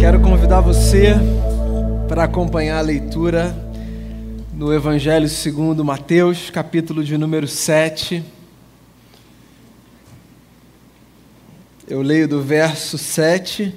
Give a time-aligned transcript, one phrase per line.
[0.00, 1.12] Quero convidar você
[2.08, 3.54] para acompanhar a leitura
[4.50, 8.24] no Evangelho segundo Mateus, capítulo de número 7.
[11.86, 13.74] Eu leio do verso 7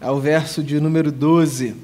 [0.00, 1.76] ao verso de número 12.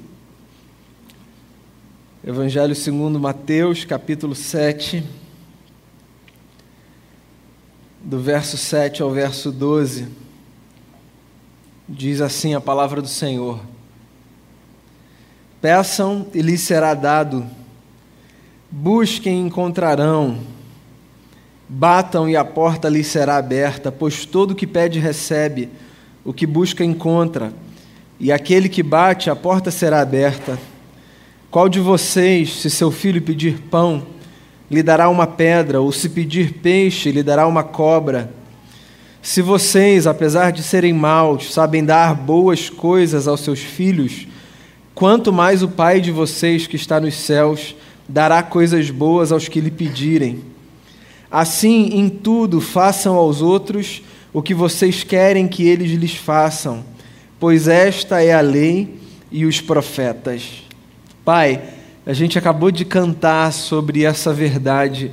[2.25, 5.03] Evangelho segundo Mateus, capítulo 7,
[8.01, 10.07] do verso 7 ao verso 12.
[11.87, 13.74] Diz assim a palavra do Senhor:
[15.65, 17.43] Peçam e lhes será dado
[18.69, 20.37] Busquem e encontrarão.
[21.67, 25.69] Batam e a porta lhes será aberta, pois todo o que pede recebe,
[26.23, 27.51] o que busca encontra,
[28.19, 30.59] e aquele que bate, a porta será aberta.
[31.49, 34.05] Qual de vocês, se seu filho pedir pão,
[34.69, 38.31] lhe dará uma pedra, ou se pedir peixe, lhe dará uma cobra?
[39.19, 44.27] Se vocês, apesar de serem maus, sabem dar boas coisas aos seus filhos,
[44.95, 47.75] quanto mais o Pai de vocês que está nos céus
[48.07, 50.41] dará coisas boas aos que lhe pedirem.
[51.29, 56.83] Assim, em tudo, façam aos outros o que vocês querem que eles lhes façam,
[57.39, 58.99] pois esta é a lei
[59.31, 60.63] e os profetas.
[61.25, 61.61] Pai,
[62.05, 65.11] a gente acabou de cantar sobre essa verdade,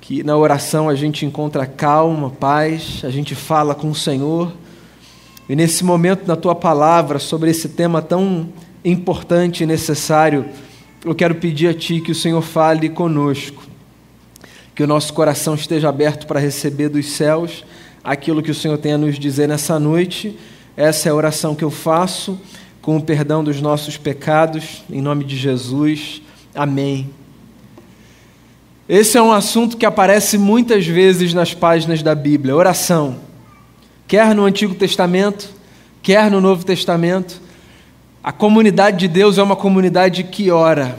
[0.00, 4.52] que na oração a gente encontra calma, paz, a gente fala com o Senhor.
[5.48, 8.48] E nesse momento, na tua palavra, sobre esse tema tão
[8.84, 10.46] importante e necessário,
[11.04, 13.62] eu quero pedir a Ti que o Senhor fale conosco,
[14.74, 17.64] que o nosso coração esteja aberto para receber dos céus
[18.02, 20.36] aquilo que o Senhor tem a nos dizer nessa noite.
[20.76, 22.40] Essa é a oração que eu faço,
[22.80, 26.22] com o perdão dos nossos pecados, em nome de Jesus.
[26.54, 27.10] Amém.
[28.88, 33.16] Esse é um assunto que aparece muitas vezes nas páginas da Bíblia, oração.
[34.06, 35.50] Quer no Antigo Testamento,
[36.02, 37.42] quer no Novo Testamento.
[38.22, 40.98] A comunidade de Deus é uma comunidade que ora,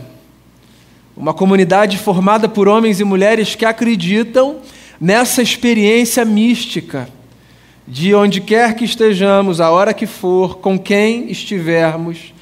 [1.18, 4.58] uma comunidade formada por homens e mulheres que acreditam
[5.00, 7.10] nessa experiência mística,
[7.86, 12.34] de onde quer que estejamos, a hora que for, com quem estivermos,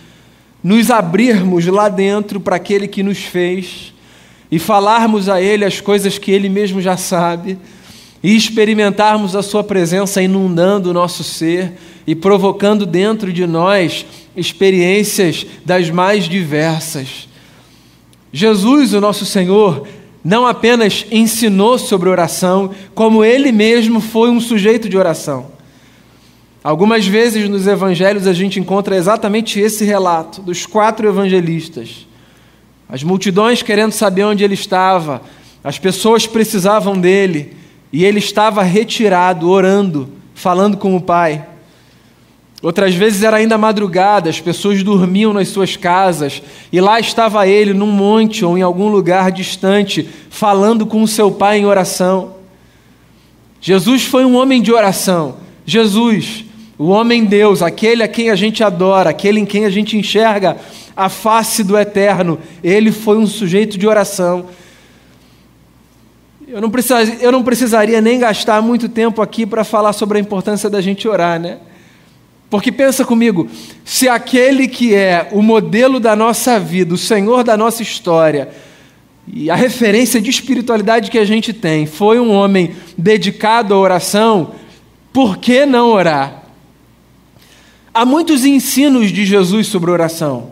[0.64, 3.94] nos abrirmos lá dentro para aquele que nos fez
[4.52, 7.58] e falarmos a Ele as coisas que Ele mesmo já sabe
[8.24, 11.74] e experimentarmos a Sua presença inundando o nosso ser
[12.06, 14.06] e provocando dentro de nós
[14.36, 17.28] experiências das mais diversas.
[18.32, 19.88] Jesus, o nosso Senhor,
[20.24, 25.58] não apenas ensinou sobre oração, como ele mesmo foi um sujeito de oração.
[26.64, 32.06] Algumas vezes nos evangelhos a gente encontra exatamente esse relato dos quatro evangelistas.
[32.90, 35.22] As multidões querendo saber onde ele estava,
[35.64, 37.54] as pessoas precisavam dele,
[37.92, 41.46] e ele estava retirado, orando, falando com o Pai.
[42.62, 47.72] Outras vezes era ainda madrugada, as pessoas dormiam nas suas casas e lá estava ele
[47.72, 52.36] num monte ou em algum lugar distante, falando com o seu pai em oração.
[53.62, 55.38] Jesus foi um homem de oração.
[55.68, 56.46] Jesus,
[56.80, 60.58] o homem Deus, aquele a quem a gente adora, aquele em quem a gente enxerga
[60.96, 64.46] a face do eterno, ele foi um sujeito de oração.
[66.50, 66.72] Eu não,
[67.20, 71.06] eu não precisaria nem gastar muito tempo aqui para falar sobre a importância da gente
[71.06, 71.58] orar, né?
[72.50, 73.50] Porque pensa comigo,
[73.84, 78.48] se aquele que é o modelo da nossa vida, o Senhor da nossa história,
[79.28, 84.52] e a referência de espiritualidade que a gente tem, foi um homem dedicado à oração,
[85.12, 86.44] por que não orar?
[87.94, 90.52] Há muitos ensinos de Jesus sobre oração.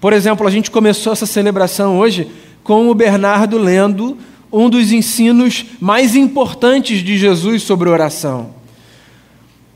[0.00, 2.28] Por exemplo, a gente começou essa celebração hoje
[2.64, 4.18] com o Bernardo lendo
[4.52, 8.50] um dos ensinos mais importantes de Jesus sobre oração.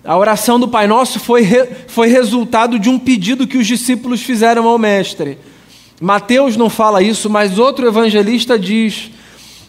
[0.05, 1.45] A oração do Pai Nosso foi,
[1.89, 5.39] foi resultado de um pedido que os discípulos fizeram ao Mestre.
[6.01, 9.11] Mateus não fala isso, mas outro evangelista diz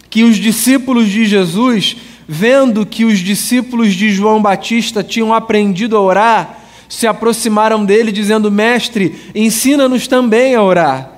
[0.10, 1.96] que os discípulos de Jesus,
[2.28, 8.52] vendo que os discípulos de João Batista tinham aprendido a orar, se aproximaram dele, dizendo:
[8.52, 11.18] Mestre, ensina-nos também a orar.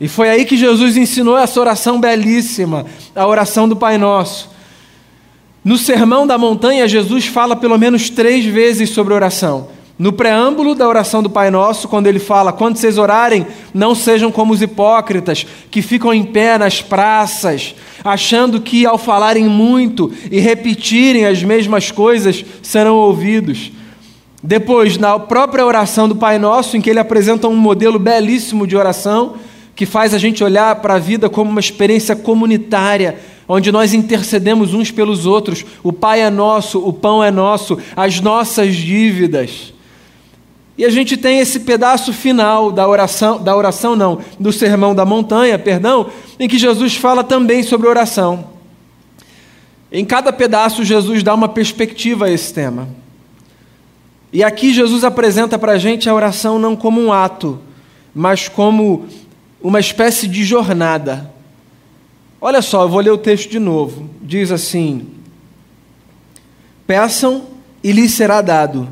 [0.00, 4.50] E foi aí que Jesus ensinou essa oração belíssima, a oração do Pai Nosso.
[5.64, 9.68] No Sermão da Montanha, Jesus fala pelo menos três vezes sobre oração.
[9.98, 14.32] No preâmbulo da oração do Pai Nosso, quando ele fala: Quando vocês orarem, não sejam
[14.32, 20.40] como os hipócritas, que ficam em pé nas praças, achando que ao falarem muito e
[20.40, 23.70] repetirem as mesmas coisas serão ouvidos.
[24.42, 28.76] Depois, na própria oração do Pai Nosso, em que ele apresenta um modelo belíssimo de
[28.76, 29.34] oração,
[29.82, 33.18] que faz a gente olhar para a vida como uma experiência comunitária
[33.48, 35.64] onde nós intercedemos uns pelos outros.
[35.82, 39.74] O Pai é nosso, o pão é nosso, as nossas dívidas.
[40.78, 45.04] E a gente tem esse pedaço final da oração, da oração não, do sermão da
[45.04, 46.06] montanha, perdão,
[46.38, 48.44] em que Jesus fala também sobre oração.
[49.90, 52.88] Em cada pedaço, Jesus dá uma perspectiva a esse tema.
[54.32, 57.58] E aqui Jesus apresenta para a gente a oração não como um ato,
[58.14, 59.08] mas como
[59.62, 61.30] uma espécie de jornada.
[62.40, 64.10] Olha só, eu vou ler o texto de novo.
[64.20, 65.06] Diz assim:
[66.86, 67.44] Peçam
[67.82, 68.88] e lhes será dado,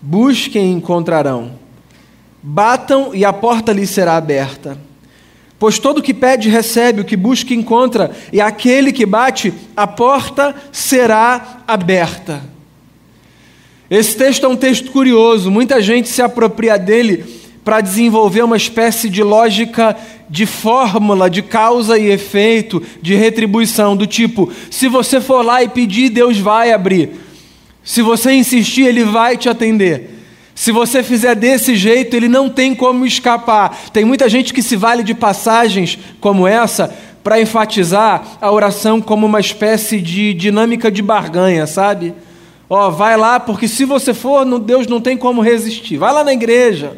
[0.00, 1.52] busquem e encontrarão,
[2.42, 4.78] batam e a porta lhes será aberta.
[5.58, 10.54] Pois todo que pede recebe, o que busca encontra, e aquele que bate, a porta
[10.70, 12.40] será aberta.
[13.90, 17.37] Esse texto é um texto curioso, muita gente se apropria dele
[17.68, 19.94] para desenvolver uma espécie de lógica
[20.26, 25.68] de fórmula, de causa e efeito, de retribuição, do tipo: se você for lá e
[25.68, 27.10] pedir, Deus vai abrir.
[27.84, 30.18] Se você insistir, Ele vai te atender.
[30.54, 33.78] Se você fizer desse jeito, ele não tem como escapar.
[33.92, 39.26] Tem muita gente que se vale de passagens como essa para enfatizar a oração como
[39.26, 42.14] uma espécie de dinâmica de barganha, sabe?
[42.70, 45.98] Ó, vai lá, porque se você for, Deus não tem como resistir.
[45.98, 46.96] Vai lá na igreja.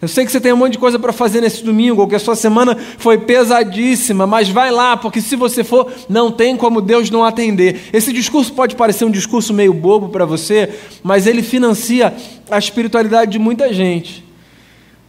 [0.00, 2.14] Eu sei que você tem um monte de coisa para fazer nesse domingo, ou que
[2.14, 6.80] a sua semana foi pesadíssima, mas vai lá, porque se você for, não tem como
[6.80, 7.80] Deus não atender.
[7.92, 10.72] Esse discurso pode parecer um discurso meio bobo para você,
[11.02, 12.14] mas ele financia
[12.48, 14.24] a espiritualidade de muita gente.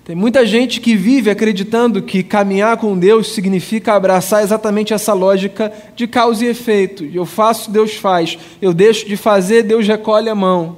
[0.03, 5.71] Tem muita gente que vive acreditando que caminhar com Deus significa abraçar exatamente essa lógica
[5.95, 7.05] de causa e efeito.
[7.13, 8.39] Eu faço, Deus faz.
[8.59, 10.77] Eu deixo de fazer, Deus recolhe a mão.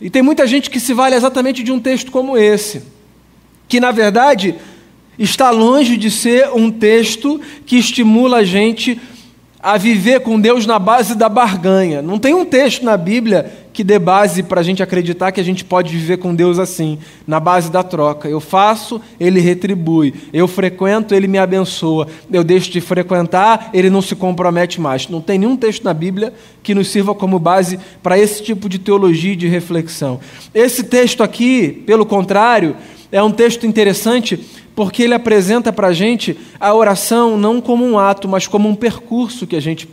[0.00, 2.98] E tem muita gente que se vale exatamente de um texto como esse
[3.70, 4.56] que na verdade
[5.16, 9.00] está longe de ser um texto que estimula a gente
[9.62, 12.00] a viver com Deus na base da barganha.
[12.00, 15.44] Não tem um texto na Bíblia que dê base para a gente acreditar que a
[15.44, 18.28] gente pode viver com Deus assim, na base da troca.
[18.28, 20.14] Eu faço, Ele retribui.
[20.32, 22.08] Eu frequento, Ele me abençoa.
[22.32, 25.06] Eu deixo de frequentar, Ele não se compromete mais.
[25.08, 26.32] Não tem nenhum texto na Bíblia
[26.62, 30.18] que nos sirva como base para esse tipo de teologia e de reflexão.
[30.54, 32.74] Esse texto aqui, pelo contrário,
[33.12, 34.38] é um texto interessante
[34.74, 38.74] porque ele apresenta para a gente a oração não como um ato, mas como um
[38.74, 39.88] percurso que a gente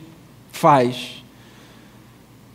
[0.52, 1.24] faz.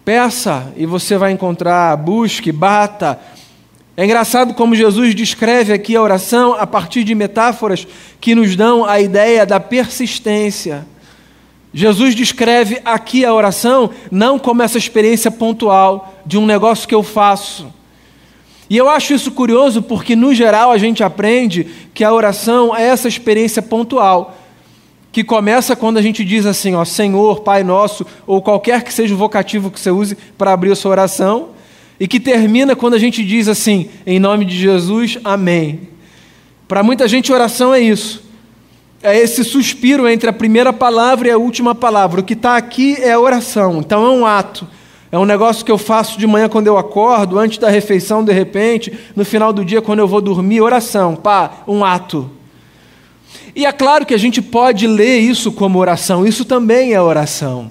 [0.05, 3.19] Peça e você vai encontrar, busque, bata.
[3.97, 7.87] É engraçado como Jesus descreve aqui a oração a partir de metáforas
[8.21, 10.87] que nos dão a ideia da persistência.
[11.75, 17.03] Jesus descreve aqui a oração não como essa experiência pontual de um negócio que eu
[17.03, 17.82] faço
[18.73, 22.87] e eu acho isso curioso porque, no geral, a gente aprende que a oração é
[22.87, 24.35] essa experiência pontual,
[25.13, 29.13] que começa quando a gente diz assim, ó, Senhor, Pai Nosso, ou qualquer que seja
[29.13, 31.51] o vocativo que você use para abrir a sua oração,
[32.01, 35.91] e que termina quando a gente diz assim, em nome de Jesus, Amém.
[36.67, 38.25] Para muita gente, oração é isso.
[39.03, 42.23] É esse suspiro entre a primeira palavra e a última palavra.
[42.23, 44.67] O que está aqui é a oração, então é um ato
[45.13, 48.33] é um negócio que eu faço de manhã quando eu acordo, antes da refeição, de
[48.33, 52.31] repente, no final do dia, quando eu vou dormir, oração, pá, um ato.
[53.55, 57.71] E é claro que a gente pode ler isso como oração, isso também é oração.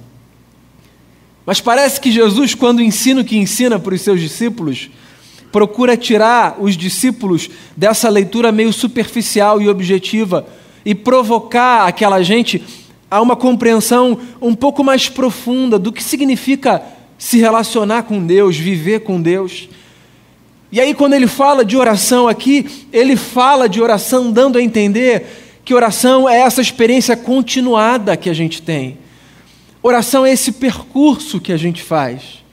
[1.43, 4.91] Mas parece que Jesus, quando ensina o que ensina para os seus discípulos,
[5.51, 10.45] procura tirar os discípulos dessa leitura meio superficial e objetiva
[10.85, 12.63] e provocar aquela gente
[13.09, 19.01] a uma compreensão um pouco mais profunda do que significa se relacionar com Deus, viver
[19.01, 19.69] com Deus.
[20.71, 25.61] E aí, quando ele fala de oração aqui, ele fala de oração dando a entender
[25.63, 28.97] que oração é essa experiência continuada que a gente tem.
[29.83, 32.43] Oração é esse percurso que a gente faz,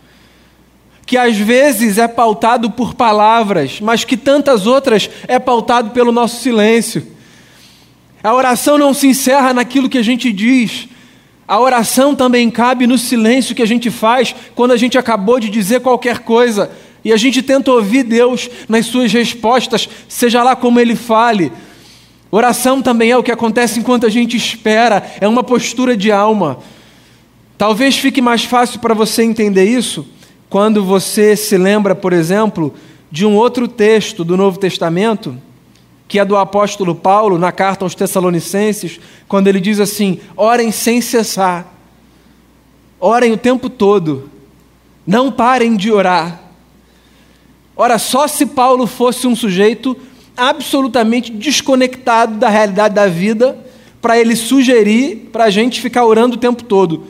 [1.07, 6.43] que às vezes é pautado por palavras, mas que tantas outras é pautado pelo nosso
[6.43, 7.07] silêncio.
[8.23, 10.89] A oração não se encerra naquilo que a gente diz,
[11.49, 15.49] a oração também cabe no silêncio que a gente faz quando a gente acabou de
[15.49, 16.71] dizer qualquer coisa
[17.03, 21.51] e a gente tenta ouvir Deus nas suas respostas, seja lá como Ele fale.
[22.31, 26.59] Oração também é o que acontece enquanto a gente espera, é uma postura de alma.
[27.57, 30.07] Talvez fique mais fácil para você entender isso
[30.51, 32.75] quando você se lembra, por exemplo,
[33.11, 35.35] de um outro texto do Novo Testamento
[36.09, 38.99] que é do apóstolo Paulo na carta aos Tessalonicenses,
[39.29, 41.73] quando ele diz assim: orem sem cessar,
[42.99, 44.31] orem o tempo todo,
[45.07, 46.41] não parem de orar.
[47.77, 49.97] Ora, só se Paulo fosse um sujeito
[50.37, 53.57] absolutamente desconectado da realidade da vida,
[54.01, 57.07] para ele sugerir para a gente ficar orando o tempo todo.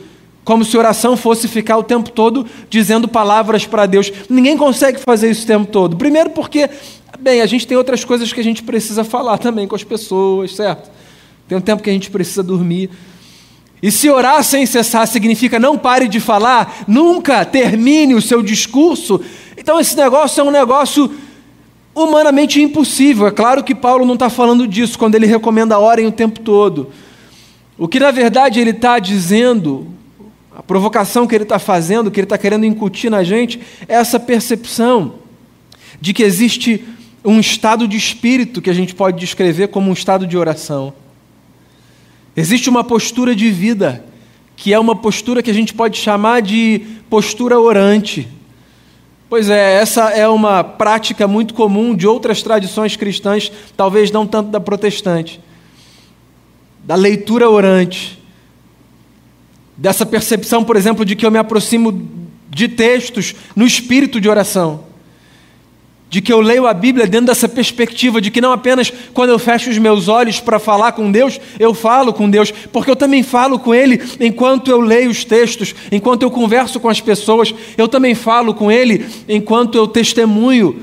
[0.49, 4.11] Como se oração fosse ficar o tempo todo dizendo palavras para Deus.
[4.27, 5.95] Ninguém consegue fazer isso o tempo todo.
[5.95, 6.67] Primeiro, porque,
[7.19, 10.55] bem, a gente tem outras coisas que a gente precisa falar também com as pessoas,
[10.55, 10.89] certo?
[11.47, 12.89] Tem um tempo que a gente precisa dormir.
[13.79, 19.21] E se orar sem cessar significa não pare de falar, nunca termine o seu discurso,
[19.55, 21.13] então esse negócio é um negócio
[21.93, 23.27] humanamente impossível.
[23.27, 26.89] É claro que Paulo não está falando disso quando ele recomenda orem o tempo todo.
[27.77, 29.98] O que na verdade ele está dizendo,
[30.59, 34.19] a provocação que ele está fazendo, que ele está querendo incutir na gente, é essa
[34.19, 35.13] percepção
[36.01, 36.83] de que existe
[37.23, 40.93] um estado de espírito que a gente pode descrever como um estado de oração.
[42.35, 44.03] Existe uma postura de vida,
[44.57, 48.27] que é uma postura que a gente pode chamar de postura orante.
[49.29, 54.49] Pois é, essa é uma prática muito comum de outras tradições cristãs, talvez não tanto
[54.49, 55.39] da protestante,
[56.83, 58.18] da leitura orante,
[59.79, 62.07] dessa percepção, por exemplo, de que eu me aproximo
[62.49, 64.89] de textos no espírito de oração
[66.09, 69.37] de que eu leio a Bíblia dentro dessa perspectiva de que não apenas quando eu
[69.37, 73.21] fecho os meus olhos para falar com Deus, eu falo com Deus, porque eu também
[73.21, 77.87] falo com Ele enquanto eu leio os textos, enquanto eu converso com as pessoas, eu
[77.87, 80.81] também falo com Ele enquanto eu testemunho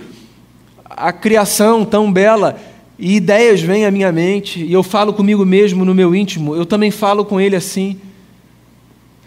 [0.89, 2.59] a criação tão bela
[2.99, 6.65] e ideias vêm à minha mente e eu falo comigo mesmo no meu íntimo, eu
[6.65, 7.99] também falo com Ele assim.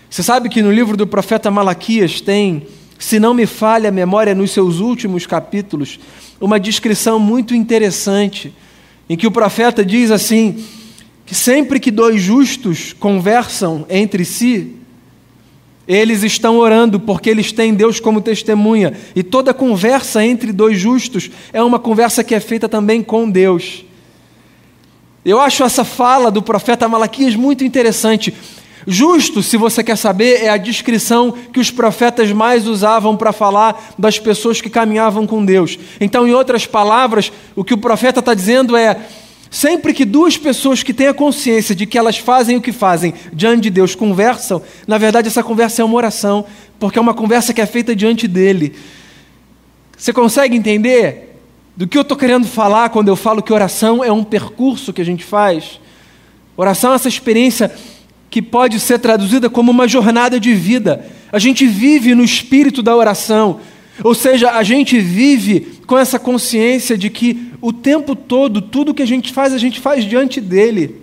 [0.10, 2.66] Você sabe que no livro do profeta Malaquias tem
[3.00, 5.98] se não me falha a memória, nos seus últimos capítulos,
[6.40, 8.54] uma descrição muito interessante,
[9.10, 10.62] em que o profeta diz assim:
[11.26, 14.76] que sempre que dois justos conversam entre si,
[15.88, 21.32] eles estão orando porque eles têm Deus como testemunha, e toda conversa entre dois justos
[21.54, 23.86] é uma conversa que é feita também com Deus.
[25.24, 28.34] Eu acho essa fala do profeta Malaquias muito interessante,
[28.92, 33.94] Justo, se você quer saber, é a descrição que os profetas mais usavam para falar
[34.00, 35.78] das pessoas que caminhavam com Deus.
[36.02, 39.00] Então, em outras palavras, o que o profeta está dizendo é:
[39.52, 43.14] sempre que duas pessoas que têm a consciência de que elas fazem o que fazem
[43.32, 46.44] diante de Deus conversam, na verdade, essa conversa é uma oração,
[46.80, 48.74] porque é uma conversa que é feita diante dele.
[49.96, 51.40] Você consegue entender
[51.78, 55.02] do que eu estou querendo falar quando eu falo que oração é um percurso que
[55.02, 55.80] a gente faz?
[56.58, 57.72] Oração é essa experiência
[58.30, 61.06] que pode ser traduzida como uma jornada de vida.
[61.32, 63.60] A gente vive no espírito da oração,
[64.04, 69.02] ou seja, a gente vive com essa consciência de que o tempo todo, tudo que
[69.02, 71.02] a gente faz, a gente faz diante dele.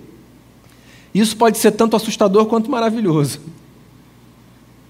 [1.13, 3.41] Isso pode ser tanto assustador quanto maravilhoso.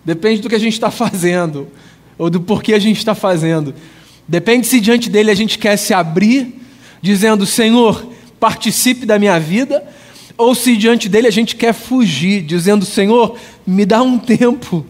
[0.05, 1.67] Depende do que a gente está fazendo,
[2.17, 3.73] ou do porquê a gente está fazendo.
[4.27, 6.61] Depende se diante dele a gente quer se abrir,
[7.01, 8.07] dizendo: Senhor,
[8.39, 9.83] participe da minha vida,
[10.37, 14.85] ou se diante dele a gente quer fugir, dizendo: Senhor, me dá um tempo.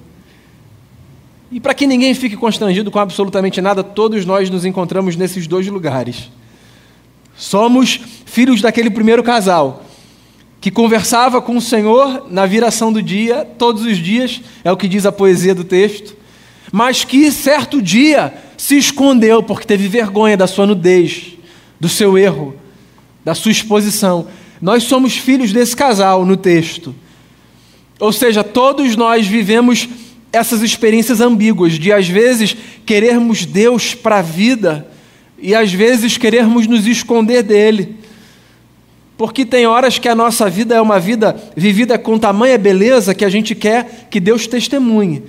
[1.51, 5.65] E para que ninguém fique constrangido com absolutamente nada, todos nós nos encontramos nesses dois
[5.67, 6.29] lugares.
[7.37, 9.85] Somos filhos daquele primeiro casal
[10.59, 14.87] que conversava com o Senhor na viração do dia, todos os dias, é o que
[14.87, 16.15] diz a poesia do texto,
[16.71, 21.33] mas que certo dia se escondeu porque teve vergonha da sua nudez,
[21.79, 22.55] do seu erro,
[23.23, 24.27] da sua exposição.
[24.61, 26.93] Nós somos filhos desse casal no texto.
[27.99, 29.87] Ou seja, todos nós vivemos
[30.31, 34.87] essas experiências ambíguas de às vezes querermos Deus para a vida
[35.39, 37.97] e às vezes querermos nos esconder dele.
[39.17, 43.25] Porque tem horas que a nossa vida é uma vida vivida com tamanha beleza que
[43.25, 45.23] a gente quer que Deus testemunhe.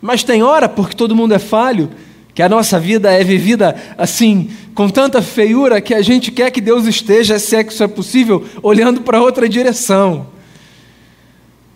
[0.00, 1.90] Mas tem hora, porque todo mundo é falho,
[2.34, 6.60] que a nossa vida é vivida assim, com tanta feiura, que a gente quer que
[6.60, 10.28] Deus esteja, se é que isso é possível, olhando para outra direção.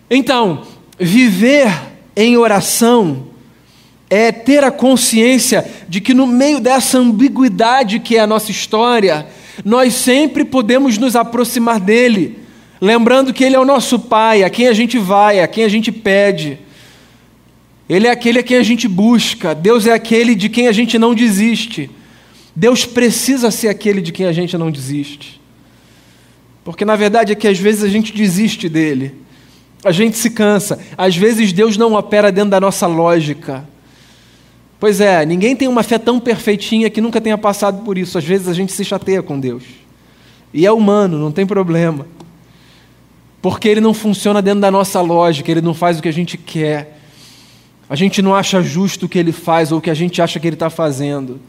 [0.09, 0.63] Então,
[0.99, 1.71] viver
[2.15, 3.27] em oração
[4.09, 9.27] é ter a consciência de que no meio dessa ambiguidade que é a nossa história,
[9.63, 12.39] nós sempre podemos nos aproximar dele,
[12.79, 15.69] lembrando que ele é o nosso Pai, a quem a gente vai, a quem a
[15.69, 16.59] gente pede.
[17.89, 20.99] Ele é aquele a quem a gente busca, Deus é aquele de quem a gente
[20.99, 21.89] não desiste.
[22.55, 25.39] Deus precisa ser aquele de quem a gente não desiste.
[26.65, 29.15] Porque na verdade é que às vezes a gente desiste dele,
[29.85, 33.65] a gente se cansa, às vezes Deus não opera dentro da nossa lógica.
[34.79, 38.17] Pois é, ninguém tem uma fé tão perfeitinha que nunca tenha passado por isso.
[38.17, 39.63] Às vezes a gente se chateia com Deus.
[40.53, 42.05] E é humano, não tem problema.
[43.41, 46.37] Porque ele não funciona dentro da nossa lógica, ele não faz o que a gente
[46.37, 46.96] quer.
[47.89, 50.39] A gente não acha justo o que ele faz ou o que a gente acha
[50.39, 51.39] que ele está fazendo.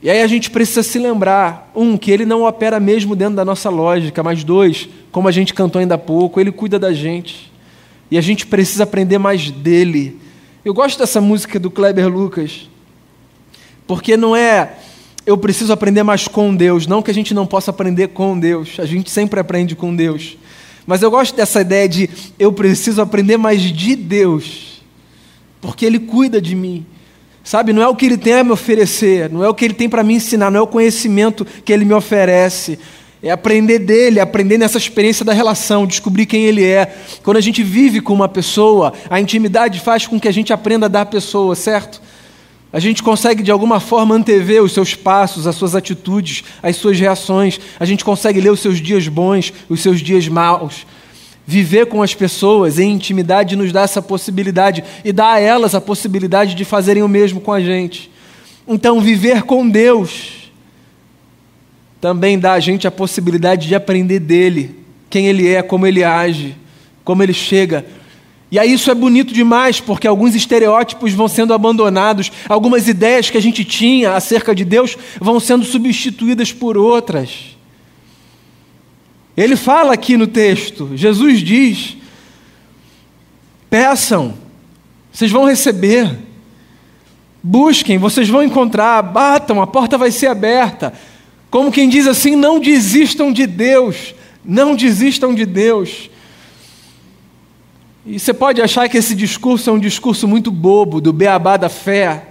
[0.00, 3.44] E aí a gente precisa se lembrar, um, que ele não opera mesmo dentro da
[3.44, 7.52] nossa lógica, mas dois, como a gente cantou ainda há pouco, ele cuida da gente.
[8.08, 10.20] E a gente precisa aprender mais dele.
[10.64, 12.68] Eu gosto dessa música do Kleber Lucas,
[13.86, 14.74] porque não é
[15.26, 18.76] eu preciso aprender mais com Deus, não que a gente não possa aprender com Deus,
[18.78, 20.38] a gente sempre aprende com Deus.
[20.88, 24.82] Mas eu gosto dessa ideia de eu preciso aprender mais de Deus,
[25.60, 26.86] porque Ele cuida de mim.
[27.44, 29.74] Sabe, não é o que Ele tem a me oferecer, não é o que Ele
[29.74, 32.78] tem para me ensinar, não é o conhecimento que Ele me oferece,
[33.22, 36.94] é aprender dele, aprender nessa experiência da relação, descobrir quem ele é.
[37.22, 40.86] Quando a gente vive com uma pessoa, a intimidade faz com que a gente aprenda
[40.86, 42.00] a dar a pessoa, certo?
[42.72, 47.00] A gente consegue de alguma forma antever os seus passos, as suas atitudes, as suas
[47.00, 47.58] reações.
[47.80, 50.86] A gente consegue ler os seus dias bons, os seus dias maus.
[51.46, 55.80] Viver com as pessoas em intimidade nos dá essa possibilidade e dá a elas a
[55.80, 58.10] possibilidade de fazerem o mesmo com a gente.
[58.66, 60.50] Então, viver com Deus
[62.00, 64.76] também dá a gente a possibilidade de aprender dele,
[65.08, 66.54] quem ele é, como ele age,
[67.02, 67.84] como ele chega.
[68.50, 73.36] E aí isso é bonito demais, porque alguns estereótipos vão sendo abandonados, algumas ideias que
[73.36, 77.56] a gente tinha acerca de Deus vão sendo substituídas por outras.
[79.36, 81.96] Ele fala aqui no texto, Jesus diz:
[83.68, 84.34] peçam,
[85.12, 86.10] vocês vão receber,
[87.42, 90.94] busquem, vocês vão encontrar, batam, a porta vai ser aberta.
[91.50, 96.10] Como quem diz assim: não desistam de Deus, não desistam de Deus.
[98.10, 101.68] E você pode achar que esse discurso é um discurso muito bobo, do beabá da
[101.68, 102.24] fé,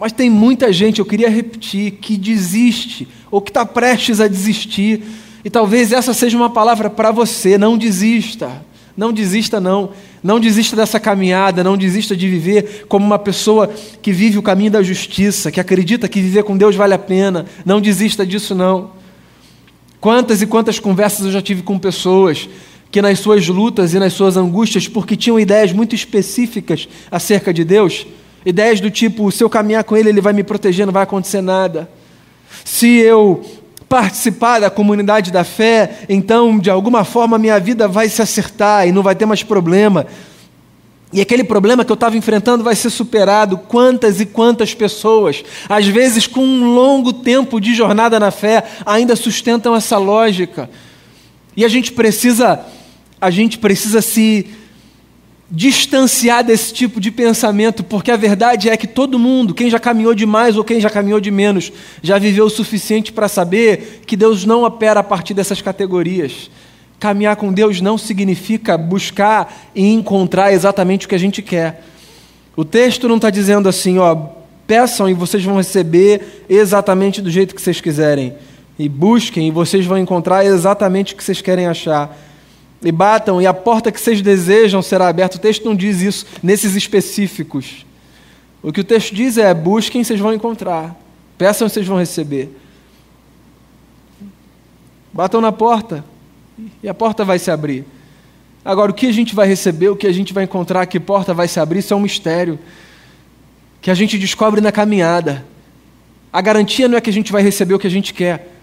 [0.00, 5.02] mas tem muita gente, eu queria repetir, que desiste, ou que está prestes a desistir,
[5.44, 8.64] e talvez essa seja uma palavra para você: não desista.
[8.96, 9.90] Não desista, não.
[10.22, 13.68] Não desista dessa caminhada, não desista de viver como uma pessoa
[14.00, 17.44] que vive o caminho da justiça, que acredita que viver com Deus vale a pena.
[17.66, 18.92] Não desista disso, não.
[20.00, 22.48] Quantas e quantas conversas eu já tive com pessoas
[22.90, 27.64] que, nas suas lutas e nas suas angústias, porque tinham ideias muito específicas acerca de
[27.64, 28.06] Deus,
[28.44, 31.40] ideias do tipo: se eu caminhar com Ele, Ele vai me proteger, não vai acontecer
[31.40, 31.90] nada.
[32.64, 33.44] Se eu
[33.88, 38.92] participar da comunidade da fé, então de alguma forma minha vida vai se acertar e
[38.92, 40.06] não vai ter mais problema.
[41.12, 43.56] E aquele problema que eu estava enfrentando vai ser superado.
[43.56, 49.14] Quantas e quantas pessoas, às vezes com um longo tempo de jornada na fé, ainda
[49.14, 50.68] sustentam essa lógica.
[51.56, 52.60] E a gente precisa,
[53.20, 54.46] a gente precisa se
[55.50, 60.14] distanciar desse tipo de pensamento, porque a verdade é que todo mundo, quem já caminhou
[60.14, 64.16] de mais ou quem já caminhou de menos, já viveu o suficiente para saber que
[64.16, 66.50] Deus não opera a partir dessas categorias.
[66.98, 71.84] Caminhar com Deus não significa buscar e encontrar exatamente o que a gente quer.
[72.56, 74.16] O texto não está dizendo assim, ó,
[74.66, 78.34] peçam e vocês vão receber exatamente do jeito que vocês quiserem.
[78.78, 82.16] E busquem e vocês vão encontrar exatamente o que vocês querem achar
[82.82, 85.36] e batam, e a porta que vocês desejam será aberta.
[85.36, 87.86] O texto não diz isso nesses específicos.
[88.62, 90.94] O que o texto diz é: busquem, vocês vão encontrar.
[91.38, 92.50] Peçam, vocês vão receber.
[95.12, 96.04] Batam na porta
[96.82, 97.84] e a porta vai se abrir.
[98.64, 101.32] Agora, o que a gente vai receber, o que a gente vai encontrar, que porta
[101.32, 102.58] vai se abrir, isso é um mistério
[103.80, 105.44] que a gente descobre na caminhada.
[106.32, 108.55] A garantia não é que a gente vai receber o que a gente quer.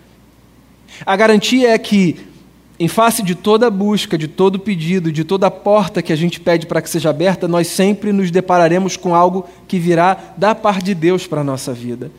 [1.05, 2.33] A garantia é que
[2.79, 6.65] em face de toda busca, de todo pedido, de toda porta que a gente pede
[6.65, 10.95] para que seja aberta, nós sempre nos depararemos com algo que virá da parte de
[10.95, 12.11] Deus para a nossa vida.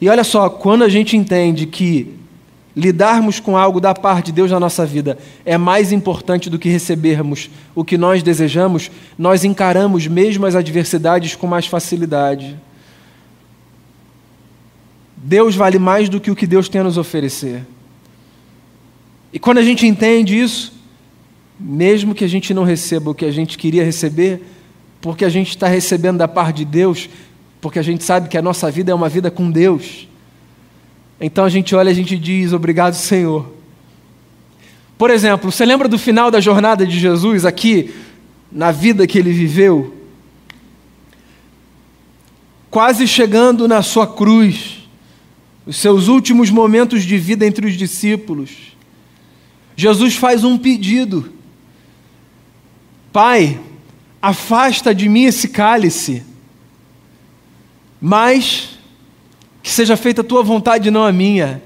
[0.00, 2.14] E olha só, quando a gente entende que
[2.74, 6.70] lidarmos com algo da parte de Deus na nossa vida é mais importante do que
[6.70, 12.56] recebermos o que nós desejamos, nós encaramos mesmo as adversidades com mais facilidade.
[15.16, 17.62] Deus vale mais do que o que Deus tem a nos oferecer.
[19.32, 20.72] E quando a gente entende isso,
[21.58, 24.42] mesmo que a gente não receba o que a gente queria receber,
[25.00, 27.08] porque a gente está recebendo da parte de Deus,
[27.60, 30.08] porque a gente sabe que a nossa vida é uma vida com Deus.
[31.20, 33.52] Então a gente olha e a gente diz: Obrigado, Senhor.
[34.98, 37.94] Por exemplo, você lembra do final da jornada de Jesus aqui,
[38.50, 39.94] na vida que ele viveu?
[42.70, 44.88] Quase chegando na sua cruz,
[45.66, 48.76] os seus últimos momentos de vida entre os discípulos.
[49.82, 51.32] Jesus faz um pedido:
[53.12, 53.58] Pai,
[54.22, 56.22] afasta de mim esse cálice,
[58.00, 58.78] mas
[59.60, 61.60] que seja feita a tua vontade, não a minha.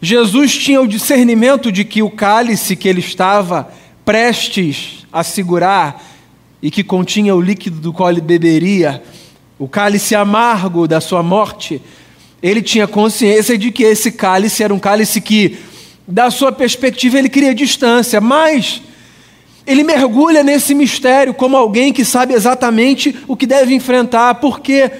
[0.00, 3.72] Jesus tinha o discernimento de que o cálice que ele estava
[4.04, 6.00] prestes a segurar
[6.62, 9.02] e que continha o líquido do qual ele beberia,
[9.58, 11.82] o cálice amargo da sua morte,
[12.40, 15.58] ele tinha consciência de que esse cálice era um cálice que
[16.08, 18.80] da sua perspectiva, ele cria distância, mas
[19.66, 24.36] ele mergulha nesse mistério como alguém que sabe exatamente o que deve enfrentar.
[24.36, 24.90] Por quê?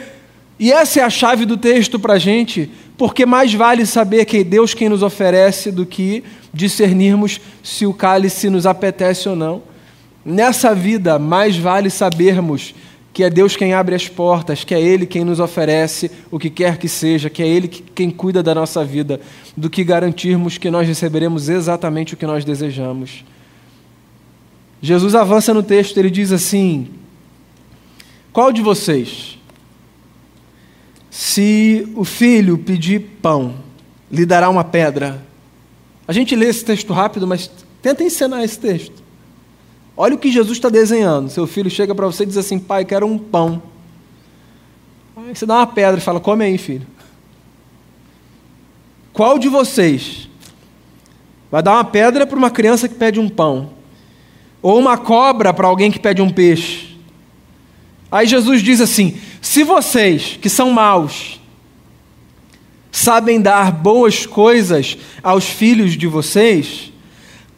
[0.60, 2.70] E essa é a chave do texto para a gente.
[2.98, 7.94] Porque mais vale saber que é Deus quem nos oferece do que discernirmos se o
[7.94, 9.62] cálice nos apetece ou não.
[10.22, 12.74] Nessa vida, mais vale sabermos
[13.18, 16.48] que é Deus quem abre as portas, que é Ele quem nos oferece o que
[16.48, 19.20] quer que seja, que é Ele quem cuida da nossa vida,
[19.56, 23.24] do que garantirmos que nós receberemos exatamente o que nós desejamos.
[24.80, 26.90] Jesus avança no texto, ele diz assim:
[28.32, 29.36] Qual de vocês,
[31.10, 33.56] se o filho pedir pão,
[34.08, 35.26] lhe dará uma pedra?
[36.06, 37.50] A gente lê esse texto rápido, mas
[37.82, 39.07] tenta encenar esse texto.
[40.00, 41.28] Olha o que Jesus está desenhando.
[41.28, 43.60] Seu filho chega para você e diz assim: Pai, quero um pão.
[45.16, 46.86] Aí você dá uma pedra e fala: Come aí, filho.
[49.12, 50.28] Qual de vocês
[51.50, 53.70] vai dar uma pedra para uma criança que pede um pão?
[54.62, 56.96] Ou uma cobra para alguém que pede um peixe.
[58.08, 61.40] Aí Jesus diz assim: se vocês, que são maus,
[62.92, 66.92] sabem dar boas coisas aos filhos de vocês,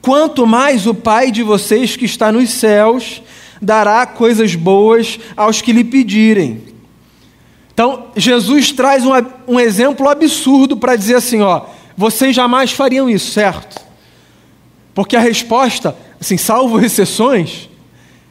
[0.01, 3.23] quanto mais o Pai de vocês que está nos céus
[3.61, 6.63] dará coisas boas aos que lhe pedirem.
[7.73, 9.11] Então, Jesus traz um,
[9.47, 11.63] um exemplo absurdo para dizer assim: ó,
[11.97, 13.81] vocês jamais fariam isso, certo?
[14.95, 17.69] Porque a resposta assim, salvo exceções,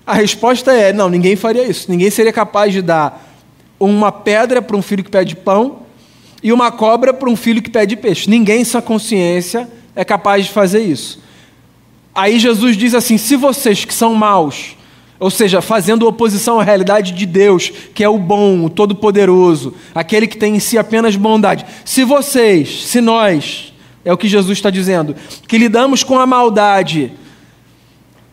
[0.06, 1.90] a resposta é: não, ninguém faria isso.
[1.90, 3.28] Ninguém seria capaz de dar
[3.80, 5.84] uma pedra para um filho que pede pão
[6.44, 8.30] e uma cobra para um filho que pede peixe.
[8.30, 11.20] Ninguém, sua consciência, é capaz de fazer isso.
[12.20, 14.76] Aí Jesus diz assim: se vocês que são maus,
[15.18, 20.28] ou seja, fazendo oposição à realidade de Deus, que é o bom, o todo-poderoso, aquele
[20.28, 24.70] que tem em si apenas bondade, se vocês, se nós, é o que Jesus está
[24.70, 25.16] dizendo,
[25.48, 27.14] que lidamos com a maldade,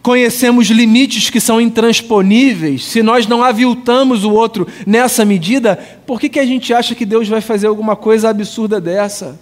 [0.02, 6.28] conhecemos limites que são intransponíveis, se nós não aviltamos o outro nessa medida, por que,
[6.28, 9.38] que a gente acha que Deus vai fazer alguma coisa absurda dessa?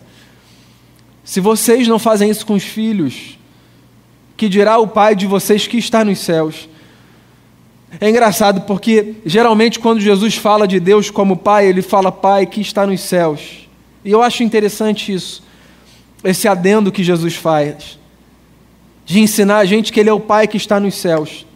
[1.25, 3.39] Se vocês não fazem isso com os filhos,
[4.37, 6.69] que dirá o Pai de vocês que está nos céus?
[8.01, 12.61] É engraçado porque geralmente quando Jesus fala de Deus como Pai, ele fala Pai que
[12.61, 13.69] está nos céus.
[14.05, 15.43] E eu acho interessante isso,
[16.23, 17.99] esse adendo que Jesus faz
[19.05, 21.47] de ensinar a gente que Ele é o Pai que está nos céus.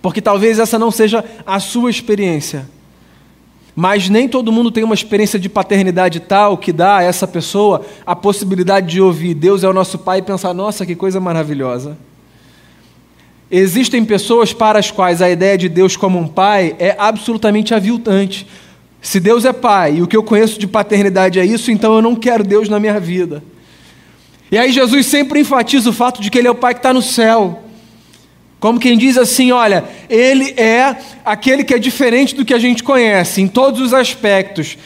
[0.00, 2.68] Porque talvez essa não seja a sua experiência.
[3.78, 7.84] Mas nem todo mundo tem uma experiência de paternidade tal que dá a essa pessoa
[8.06, 11.98] a possibilidade de ouvir Deus é o nosso Pai e pensar: nossa, que coisa maravilhosa.
[13.50, 18.46] Existem pessoas para as quais a ideia de Deus como um pai é absolutamente aviltante.
[19.00, 22.02] Se Deus é pai e o que eu conheço de paternidade é isso, então eu
[22.02, 23.44] não quero Deus na minha vida.
[24.50, 26.92] E aí Jesus sempre enfatiza o fato de que Ele é o Pai que está
[26.92, 27.62] no céu.
[28.58, 32.82] Como quem diz assim: olha, Ele é aquele que é diferente do que a gente
[32.82, 34.78] conhece, em todos os aspectos.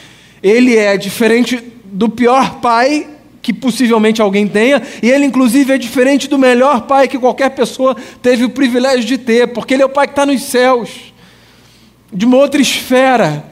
[0.43, 3.07] Ele é diferente do pior pai
[3.43, 7.97] que possivelmente alguém tenha, e ele, inclusive, é diferente do melhor pai que qualquer pessoa
[8.23, 10.91] teve o privilégio de ter, porque ele é o pai que está nos céus,
[12.13, 13.50] de uma outra esfera.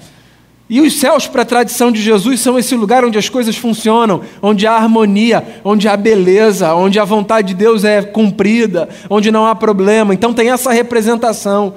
[0.70, 4.20] E os céus, para a tradição de Jesus, são esse lugar onde as coisas funcionam,
[4.42, 9.46] onde há harmonia, onde há beleza, onde a vontade de Deus é cumprida, onde não
[9.46, 10.12] há problema.
[10.12, 11.74] Então tem essa representação.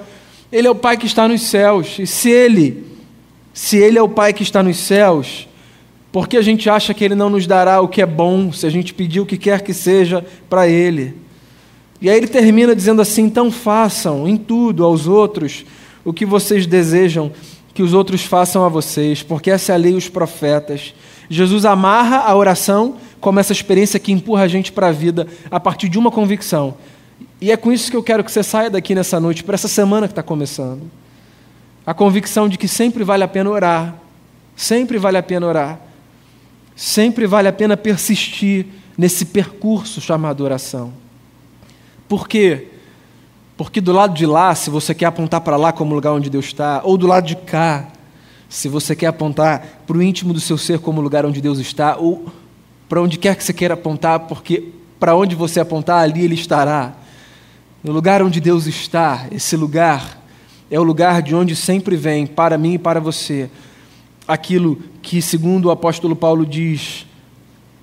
[0.51, 1.97] Ele é o Pai que está nos céus.
[1.99, 2.85] E se Ele,
[3.53, 5.47] se Ele é o Pai que está nos céus,
[6.11, 8.67] por que a gente acha que Ele não nos dará o que é bom, se
[8.67, 11.15] a gente pedir o que quer que seja para Ele?
[12.01, 15.63] E aí ele termina dizendo assim: então façam em tudo aos outros
[16.03, 17.31] o que vocês desejam
[17.73, 20.93] que os outros façam a vocês, porque essa é a lei os profetas.
[21.29, 25.59] Jesus amarra a oração como essa experiência que empurra a gente para a vida a
[25.59, 26.75] partir de uma convicção.
[27.39, 29.67] E é com isso que eu quero que você saia daqui nessa noite, para essa
[29.67, 30.83] semana que está começando.
[31.85, 33.95] A convicção de que sempre vale a pena orar,
[34.55, 35.79] sempre vale a pena orar,
[36.75, 40.93] sempre vale a pena persistir nesse percurso chamado oração.
[42.07, 42.67] Por quê?
[43.63, 46.45] Porque do lado de lá, se você quer apontar para lá como lugar onde Deus
[46.45, 47.89] está, ou do lado de cá,
[48.49, 51.95] se você quer apontar para o íntimo do seu ser como lugar onde Deus está,
[51.95, 52.25] ou
[52.89, 54.69] para onde quer que você queira apontar, porque
[54.99, 56.93] para onde você apontar, ali Ele estará.
[57.83, 60.19] No lugar onde Deus está, esse lugar
[60.71, 63.47] é o lugar de onde sempre vem, para mim e para você,
[64.27, 67.05] aquilo que, segundo o apóstolo Paulo diz,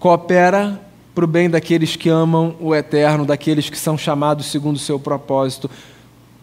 [0.01, 0.88] coopera
[1.19, 5.01] para o bem daqueles que amam o eterno, daqueles que são chamados segundo o seu
[5.01, 5.69] propósito.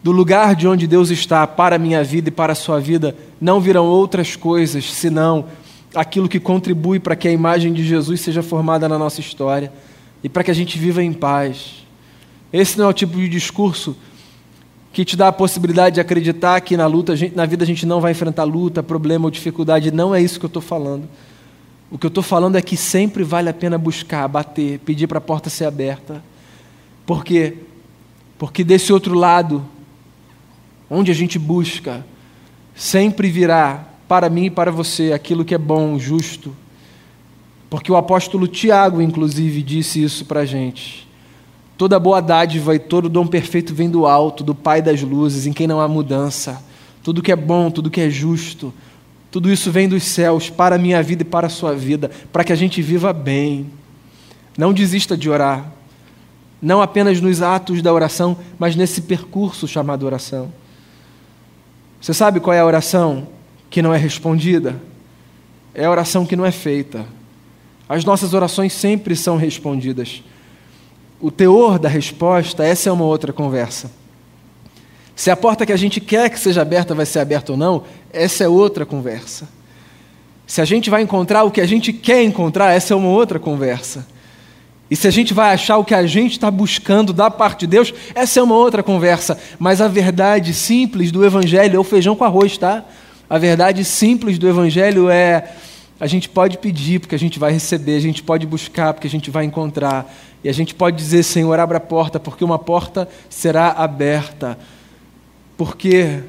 [0.03, 3.15] Do lugar de onde Deus está para a minha vida e para a sua vida,
[3.39, 5.45] não virão outras coisas senão
[5.95, 9.71] aquilo que contribui para que a imagem de Jesus seja formada na nossa história
[10.21, 11.85] e para que a gente viva em paz.
[12.51, 13.95] Esse não é o tipo de discurso
[14.91, 18.01] que te dá a possibilidade de acreditar que na luta, na vida a gente não
[18.01, 19.89] vai enfrentar luta, problema ou dificuldade.
[19.89, 21.07] Não é isso que eu estou falando.
[21.89, 25.19] O que eu estou falando é que sempre vale a pena buscar, bater, pedir para
[25.19, 26.23] a porta ser aberta.
[27.05, 27.57] Por quê?
[28.37, 29.63] Porque desse outro lado,
[30.89, 32.05] onde a gente busca,
[32.75, 36.55] sempre virá para mim e para você aquilo que é bom, justo.
[37.69, 41.07] Porque o apóstolo Tiago, inclusive, disse isso para a gente.
[41.77, 45.53] Toda boa dádiva e todo dom perfeito vem do alto, do Pai das luzes, em
[45.53, 46.63] quem não há mudança.
[47.03, 48.73] Tudo que é bom, tudo que é justo,
[49.35, 52.41] tudo isso vem dos céus para a minha vida e para a sua vida, para
[52.41, 53.69] que a gente viva bem.
[54.57, 55.73] Não desista de orar.
[56.61, 60.53] Não apenas nos atos da oração, mas nesse percurso chamado oração.
[61.99, 63.27] Você sabe qual é a oração
[63.69, 64.81] que não é respondida?
[65.73, 67.05] É a oração que não é feita.
[67.89, 70.23] As nossas orações sempre são respondidas
[71.19, 73.91] o teor da resposta, essa é uma outra conversa.
[75.15, 77.83] Se a porta que a gente quer que seja aberta vai ser aberta ou não,
[78.11, 79.47] essa é outra conversa.
[80.45, 83.39] Se a gente vai encontrar o que a gente quer encontrar, essa é uma outra
[83.39, 84.05] conversa.
[84.89, 87.67] E se a gente vai achar o que a gente está buscando da parte de
[87.67, 89.37] Deus, essa é uma outra conversa.
[89.57, 92.83] Mas a verdade simples do Evangelho é o feijão com arroz, tá?
[93.27, 95.51] A verdade simples do Evangelho é
[95.99, 99.09] a gente pode pedir porque a gente vai receber, a gente pode buscar porque a
[99.09, 100.13] gente vai encontrar.
[100.43, 104.59] E a gente pode dizer, Senhor, abra a porta, porque uma porta será aberta.
[105.57, 106.21] Por quê?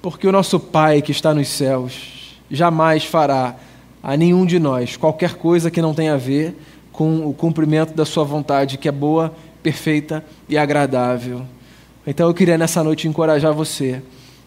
[0.00, 3.56] Porque o nosso Pai que está nos céus jamais fará
[4.02, 6.56] a nenhum de nós qualquer coisa que não tenha a ver
[6.92, 11.42] com o cumprimento da Sua vontade, que é boa, perfeita e agradável.
[12.06, 14.02] Então eu queria nessa noite encorajar você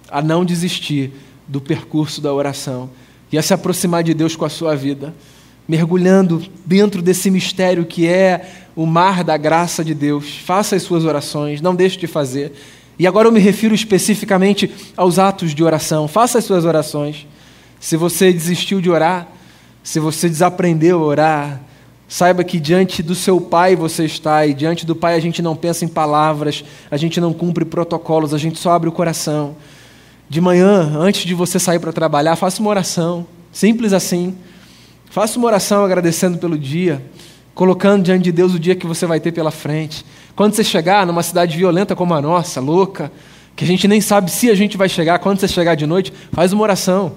[0.09, 1.11] a não desistir
[1.47, 2.89] do percurso da oração
[3.31, 5.13] e a se aproximar de Deus com a sua vida
[5.69, 10.35] mergulhando dentro desse mistério que é o mar da graça de Deus.
[10.39, 12.53] Faça as suas orações, não deixe de fazer.
[12.99, 16.05] E agora eu me refiro especificamente aos atos de oração.
[16.05, 17.25] Faça as suas orações.
[17.79, 19.25] Se você desistiu de orar,
[19.81, 21.61] se você desaprendeu a orar,
[22.09, 25.55] saiba que diante do seu Pai você está, e diante do Pai a gente não
[25.55, 29.55] pensa em palavras, a gente não cumpre protocolos, a gente só abre o coração.
[30.27, 33.25] De manhã, antes de você sair para trabalhar, faça uma oração.
[33.51, 34.35] Simples assim.
[35.09, 37.01] Faça uma oração agradecendo pelo dia,
[37.55, 40.05] colocando diante de Deus o dia que você vai ter pela frente.
[40.39, 43.11] Quando você chegar numa cidade violenta como a nossa, louca,
[43.57, 46.13] que a gente nem sabe se a gente vai chegar, quando você chegar de noite,
[46.31, 47.11] faz uma oração.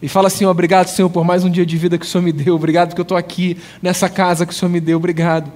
[0.00, 2.30] E fala assim: obrigado, Senhor, por mais um dia de vida que o Senhor me
[2.30, 2.54] deu.
[2.54, 4.98] Obrigado que eu estou aqui nessa casa que o Senhor me deu.
[4.98, 5.50] Obrigado.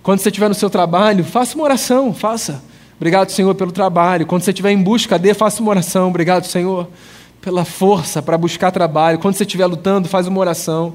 [0.00, 2.62] Quando você estiver no seu trabalho, faça uma oração, faça.
[2.94, 4.26] Obrigado, Senhor, pelo trabalho.
[4.26, 6.06] Quando você estiver em busca de, faça uma oração.
[6.08, 6.86] Obrigado, Senhor
[7.40, 9.18] pela força para buscar trabalho.
[9.18, 10.94] Quando você estiver lutando, faz uma oração.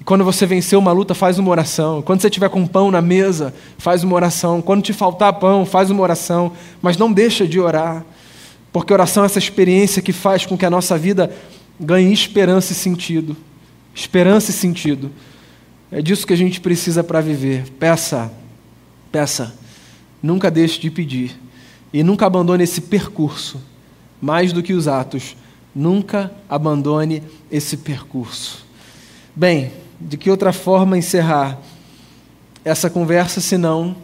[0.00, 2.02] E quando você vencer uma luta, faz uma oração.
[2.02, 4.62] Quando você estiver com pão na mesa, faz uma oração.
[4.62, 6.52] Quando te faltar pão, faz uma oração.
[6.80, 8.04] Mas não deixa de orar.
[8.72, 11.34] Porque oração é essa experiência que faz com que a nossa vida
[11.80, 13.36] ganhe esperança e sentido.
[13.94, 15.10] Esperança e sentido.
[15.90, 17.64] É disso que a gente precisa para viver.
[17.78, 18.30] Peça,
[19.10, 19.54] peça.
[20.22, 21.36] Nunca deixe de pedir.
[21.92, 23.60] E nunca abandone esse percurso,
[24.20, 25.34] mais do que os atos
[25.78, 28.66] Nunca abandone esse percurso.
[29.34, 31.58] Bem, de que outra forma encerrar
[32.64, 33.96] essa conversa senão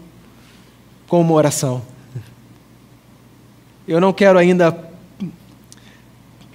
[1.06, 1.82] com uma oração?
[3.86, 4.76] Eu não quero ainda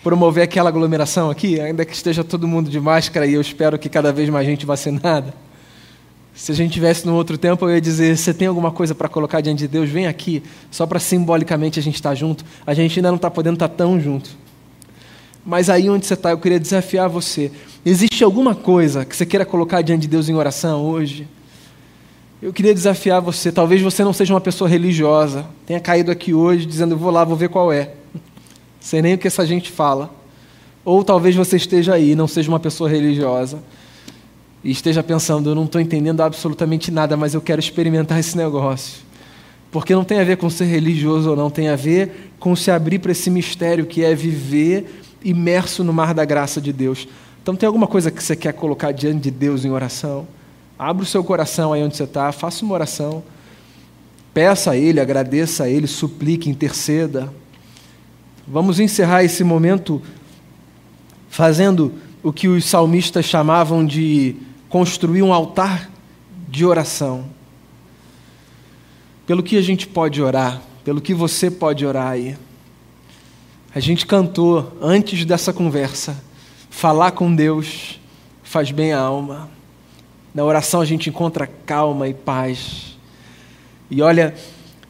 [0.03, 3.89] promover aquela aglomeração aqui, ainda que esteja todo mundo de máscara e eu espero que
[3.89, 5.33] cada vez mais gente vacinada.
[6.33, 9.09] Se a gente tivesse no outro tempo, eu ia dizer: você tem alguma coisa para
[9.09, 9.89] colocar diante de Deus?
[9.89, 12.45] Vem aqui, só para simbolicamente a gente estar tá junto.
[12.65, 14.29] A gente ainda não está podendo estar tá tão junto.
[15.45, 17.51] Mas aí onde você está, eu queria desafiar você.
[17.85, 21.27] Existe alguma coisa que você queira colocar diante de Deus em oração hoje?
[22.41, 23.51] Eu queria desafiar você.
[23.51, 27.35] Talvez você não seja uma pessoa religiosa, tenha caído aqui hoje dizendo: vou lá, vou
[27.35, 27.91] ver qual é.
[28.79, 30.09] Sei nem o que essa gente fala.
[30.85, 33.59] Ou talvez você esteja aí, não seja uma pessoa religiosa,
[34.63, 38.99] e esteja pensando: eu não estou entendendo absolutamente nada, mas eu quero experimentar esse negócio.
[39.71, 42.71] Porque não tem a ver com ser religioso ou não, tem a ver com se
[42.71, 47.07] abrir para esse mistério que é viver imerso no mar da graça de Deus.
[47.41, 50.27] Então, tem alguma coisa que você quer colocar diante de Deus em oração?
[50.77, 53.23] Abra o seu coração aí onde você está, faça uma oração.
[54.33, 57.33] Peça a Ele, agradeça a Ele, suplique, interceda.
[58.47, 60.01] Vamos encerrar esse momento
[61.29, 64.35] fazendo o que os salmistas chamavam de
[64.67, 65.89] construir um altar
[66.47, 67.25] de oração.
[69.25, 72.35] Pelo que a gente pode orar, pelo que você pode orar aí.
[73.79, 76.21] A gente cantou antes dessa conversa.
[76.69, 77.97] Falar com Deus
[78.43, 79.49] faz bem à alma.
[80.35, 82.97] Na oração a gente encontra calma e paz.
[83.89, 84.35] E olha,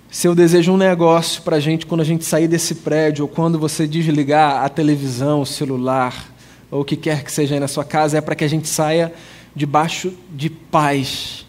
[0.10, 3.30] se eu desejo um negócio para a gente quando a gente sair desse prédio, ou
[3.30, 6.26] quando você desligar a televisão, o celular,
[6.72, 8.68] ou o que quer que seja aí na sua casa, é para que a gente
[8.68, 9.14] saia
[9.56, 11.46] debaixo de paz,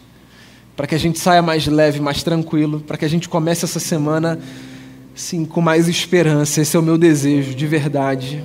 [0.75, 3.79] para que a gente saia mais leve, mais tranquilo, para que a gente comece essa
[3.79, 4.39] semana
[5.21, 6.61] sim com mais esperança.
[6.61, 8.43] Esse é o meu desejo, de verdade.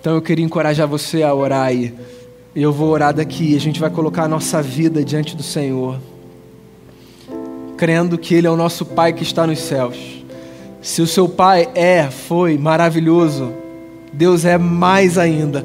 [0.00, 1.94] Então eu queria encorajar você a orar aí.
[2.54, 5.98] Eu vou orar daqui, a gente vai colocar a nossa vida diante do Senhor
[7.76, 9.96] crendo que Ele é o nosso Pai que está nos céus.
[10.82, 13.52] Se o seu Pai é, foi maravilhoso,
[14.12, 15.64] Deus é mais ainda.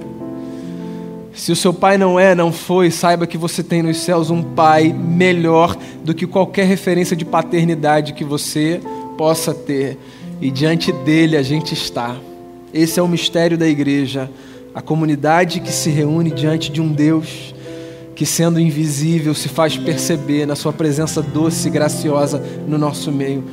[1.34, 4.44] Se o seu pai não é, não foi, saiba que você tem nos céus um
[4.44, 8.80] pai melhor do que qualquer referência de paternidade que você
[9.18, 9.98] possa ter.
[10.42, 12.16] E diante dele a gente está.
[12.74, 14.30] Esse é o mistério da igreja,
[14.74, 17.54] a comunidade que se reúne diante de um Deus
[18.16, 23.44] que, sendo invisível, se faz perceber na Sua presença doce e graciosa no nosso meio.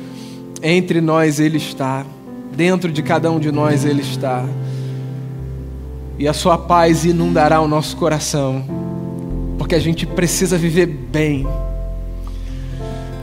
[0.61, 2.05] Entre nós Ele está,
[2.55, 4.45] dentro de cada um de nós Ele está.
[6.17, 8.63] E a Sua paz inundará o nosso coração,
[9.57, 11.47] porque a gente precisa viver bem.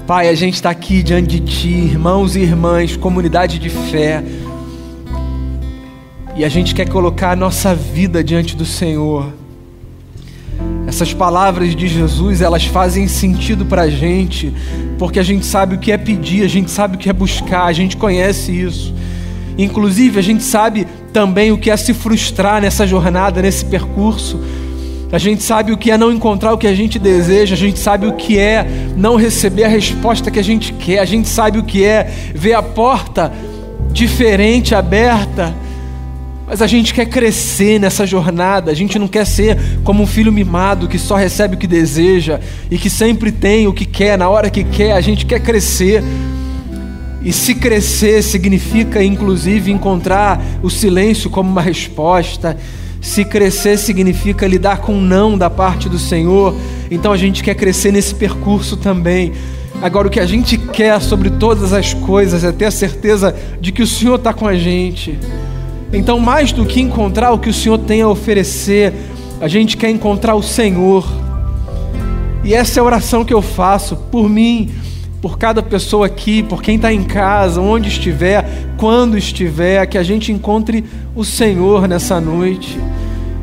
[0.09, 4.25] Pai, a gente está aqui diante de Ti, irmãos e irmãs, comunidade de fé,
[6.35, 9.31] e a gente quer colocar a nossa vida diante do Senhor
[10.87, 14.51] essas palavras de Jesus, elas fazem sentido para a gente,
[14.99, 17.65] porque a gente sabe o que é pedir, a gente sabe o que é buscar,
[17.65, 18.95] a gente conhece isso.
[19.59, 24.41] Inclusive, a gente sabe também o que é se frustrar nessa jornada, nesse percurso.
[25.11, 27.79] A gente sabe o que é não encontrar o que a gente deseja, a gente
[27.79, 28.67] sabe o que é
[28.97, 32.55] não receber a resposta que a gente quer, a gente sabe o que é ver
[32.55, 33.33] a porta
[33.91, 35.55] diferente aberta
[36.49, 40.33] mas a gente quer crescer nessa jornada, a gente não quer ser como um filho
[40.33, 42.41] mimado que só recebe o que deseja
[42.71, 46.03] e que sempre tem o que quer na hora que quer, a gente quer crescer.
[47.21, 52.57] E se crescer significa, inclusive, encontrar o silêncio como uma resposta.
[53.09, 56.55] Se crescer significa lidar com um não da parte do Senhor.
[56.91, 59.33] Então a gente quer crescer nesse percurso também.
[59.81, 63.71] Agora, o que a gente quer sobre todas as coisas é ter a certeza de
[63.71, 65.19] que o Senhor está com a gente
[65.93, 68.93] então, mais do que encontrar o que o Senhor tem a oferecer,
[69.41, 71.07] a gente quer encontrar o Senhor.
[72.45, 74.71] E essa é a oração que eu faço por mim,
[75.21, 80.03] por cada pessoa aqui, por quem está em casa, onde estiver, quando estiver, que a
[80.03, 82.79] gente encontre o Senhor nessa noite.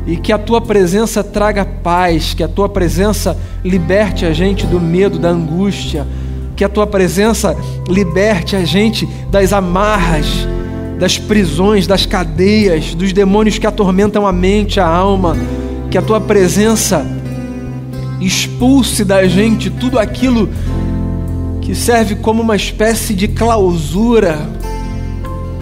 [0.06, 4.80] E que a tua presença traga paz, que a tua presença liberte a gente do
[4.80, 6.06] medo, da angústia,
[6.54, 7.56] que a tua presença
[7.88, 10.46] liberte a gente das amarras
[10.98, 15.36] das prisões, das cadeias, dos demônios que atormentam a mente, a alma,
[15.90, 17.06] que a tua presença
[18.20, 20.48] expulse da gente tudo aquilo
[21.66, 24.48] que serve como uma espécie de clausura,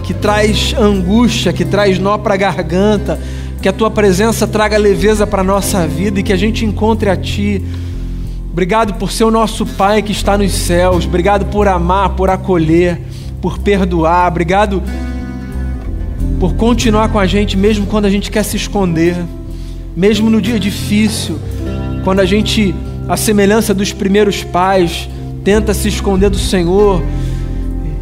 [0.03, 3.19] que traz angústia, que traz nó para a garganta,
[3.59, 7.09] que a tua presença traga leveza para a nossa vida e que a gente encontre
[7.09, 7.59] a ti.
[8.51, 13.01] Obrigado por ser o nosso Pai que está nos céus, obrigado por amar, por acolher,
[13.41, 14.83] por perdoar, obrigado
[16.39, 19.15] por continuar com a gente mesmo quando a gente quer se esconder,
[19.97, 21.39] mesmo no dia difícil,
[22.03, 22.75] quando a gente,
[23.09, 25.09] a semelhança dos primeiros pais,
[25.45, 27.03] tenta se esconder do Senhor,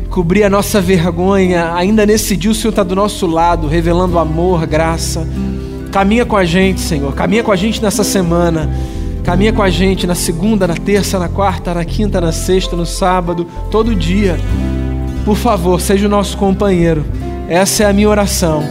[0.09, 4.65] cobrir a nossa vergonha, ainda nesse dia o Senhor está do nosso lado, revelando amor,
[4.65, 5.27] graça.
[5.91, 8.69] Caminha com a gente, Senhor, caminha com a gente nessa semana.
[9.25, 12.85] Caminha com a gente na segunda, na terça, na quarta, na quinta, na sexta, no
[12.85, 14.37] sábado, todo dia.
[15.25, 17.05] Por favor, seja o nosso companheiro.
[17.49, 18.63] Essa é a minha oração,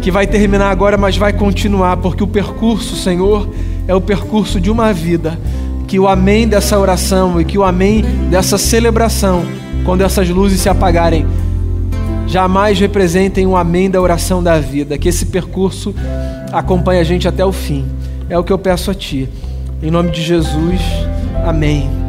[0.00, 3.48] que vai terminar agora, mas vai continuar, porque o percurso, Senhor,
[3.86, 5.38] é o percurso de uma vida.
[5.90, 9.42] Que o amém dessa oração e que o amém dessa celebração,
[9.84, 11.26] quando essas luzes se apagarem,
[12.28, 14.96] jamais representem o amém da oração da vida.
[14.96, 15.92] Que esse percurso
[16.52, 17.86] acompanhe a gente até o fim.
[18.28, 19.28] É o que eu peço a Ti.
[19.82, 20.80] Em nome de Jesus,
[21.44, 21.99] amém.